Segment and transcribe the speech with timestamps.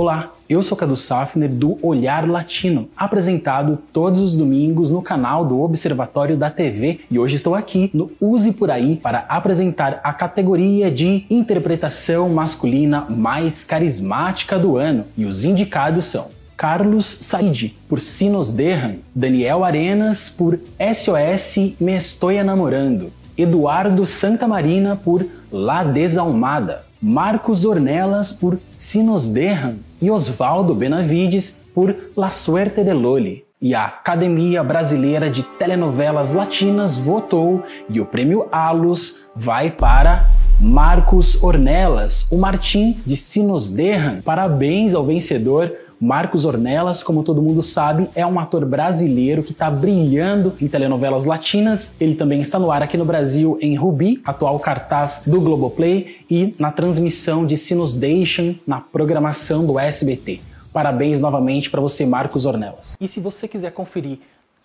[0.00, 5.60] Olá, eu sou Cadu Safner do Olhar Latino, apresentado todos os domingos no canal do
[5.60, 10.88] Observatório da TV e hoje estou aqui no Use Por Aí para apresentar a categoria
[10.88, 15.04] de interpretação masculina mais carismática do ano.
[15.16, 22.32] E os indicados são Carlos Said, por Sinos Derran, Daniel Arenas, por SOS Me Estou
[22.44, 31.60] Namorando, Eduardo Santa Marina, por La Desalmada, Marcos Ornelas, por Sinos Derran, e Osvaldo Benavides
[31.74, 33.44] por La Suerte de Loli.
[33.60, 40.26] E a Academia Brasileira de Telenovelas Latinas votou e o prêmio Alus vai para
[40.60, 44.20] Marcos Ornelas, o Martim de Sinos Derran.
[44.22, 45.72] Parabéns ao vencedor.
[46.00, 51.24] Marcos Ornelas, como todo mundo sabe, é um ator brasileiro que está brilhando em telenovelas
[51.24, 51.94] latinas.
[51.98, 56.54] Ele também está no ar aqui no Brasil em Rubi, atual cartaz do Globoplay, e
[56.58, 60.40] na transmissão de Sinus Dation na programação do SBT.
[60.72, 62.96] Parabéns novamente para você, Marcos Ornelas.
[63.00, 64.18] E se você quiser conferir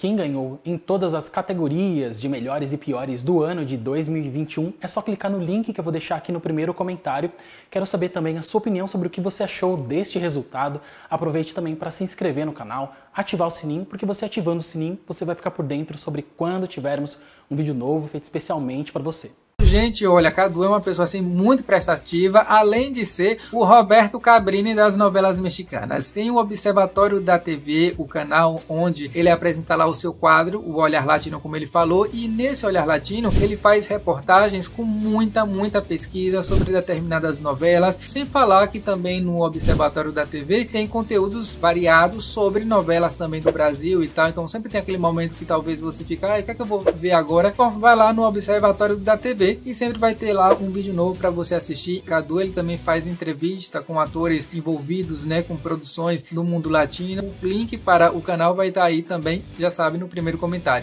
[0.04, 4.86] quem ganhou em todas as categorias de melhores e piores do ano de 2021, é
[4.86, 7.32] só clicar no link que eu vou deixar aqui no primeiro comentário.
[7.72, 10.82] Quero saber também a sua opinião sobre o que você achou deste resultado.
[11.10, 15.00] Aproveite também para se inscrever no canal, ativar o sininho, porque você ativando o sininho,
[15.08, 19.32] você vai ficar por dentro sobre quando tivermos um vídeo novo feito especialmente para você
[19.74, 24.76] gente, olha, Cadu é uma pessoa assim muito prestativa, além de ser o Roberto Cabrini
[24.76, 26.12] das novelas mexicanas.
[26.12, 30.76] Tem o Observatório da TV, o canal onde ele apresenta lá o seu quadro, o
[30.76, 35.82] Olhar Latino, como ele falou, e nesse Olhar Latino ele faz reportagens com muita, muita
[35.82, 42.26] pesquisa sobre determinadas novelas, sem falar que também no Observatório da TV tem conteúdos variados
[42.26, 46.04] sobre novelas também do Brasil e tal, então sempre tem aquele momento que talvez você
[46.04, 47.52] fica, ah, o que é que eu vou ver agora?
[47.58, 51.18] Bom, vai lá no Observatório da TV e sempre vai ter lá um vídeo novo
[51.18, 52.02] para você assistir.
[52.02, 57.24] Cadu ele também faz entrevista com atores envolvidos, né, com produções do mundo latino.
[57.42, 60.74] O link para o canal vai estar tá aí também, já sabe, no primeiro comentário.